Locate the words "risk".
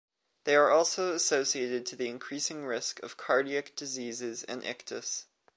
2.65-2.99